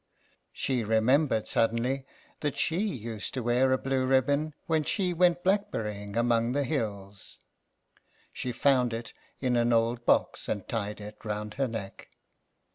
[0.51, 2.07] She remembered suddenly
[2.39, 6.63] that she used to wear a blue ribbon when she went black berrying among the
[6.63, 7.37] hills;
[8.33, 12.09] she found it in an old box and tied it round her neck.